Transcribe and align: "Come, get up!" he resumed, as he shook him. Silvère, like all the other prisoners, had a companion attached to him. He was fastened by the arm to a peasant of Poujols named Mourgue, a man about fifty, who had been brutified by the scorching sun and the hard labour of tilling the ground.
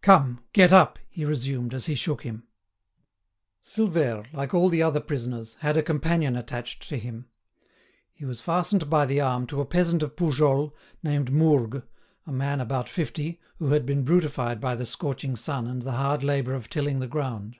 "Come, 0.00 0.40
get 0.52 0.72
up!" 0.72 0.98
he 1.08 1.24
resumed, 1.24 1.72
as 1.72 1.86
he 1.86 1.94
shook 1.94 2.24
him. 2.24 2.48
Silvère, 3.62 4.26
like 4.32 4.52
all 4.52 4.68
the 4.68 4.82
other 4.82 4.98
prisoners, 4.98 5.54
had 5.60 5.76
a 5.76 5.82
companion 5.84 6.34
attached 6.34 6.88
to 6.88 6.96
him. 6.98 7.26
He 8.12 8.24
was 8.24 8.40
fastened 8.40 8.90
by 8.90 9.06
the 9.06 9.20
arm 9.20 9.46
to 9.46 9.60
a 9.60 9.64
peasant 9.64 10.02
of 10.02 10.16
Poujols 10.16 10.72
named 11.04 11.30
Mourgue, 11.30 11.84
a 12.26 12.32
man 12.32 12.60
about 12.60 12.88
fifty, 12.88 13.38
who 13.60 13.68
had 13.68 13.86
been 13.86 14.02
brutified 14.04 14.60
by 14.60 14.74
the 14.74 14.86
scorching 14.86 15.36
sun 15.36 15.68
and 15.68 15.82
the 15.82 15.92
hard 15.92 16.24
labour 16.24 16.54
of 16.54 16.68
tilling 16.68 16.98
the 16.98 17.06
ground. 17.06 17.58